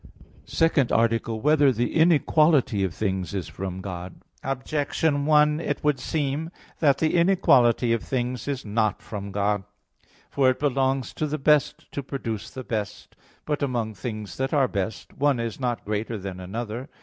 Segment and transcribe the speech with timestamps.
[0.49, 1.41] _______________________SECOND ARTICLE [I, Q.
[1.43, 1.57] 47, Art.
[1.57, 4.15] 2] Whether the Inequality of Things Is from God?
[4.43, 9.63] Objection 1: It would seem that the inequality of things is not from God.
[10.31, 13.15] For it belongs to the best to produce the best.
[13.45, 16.89] But among things that are best, one is not greater than another.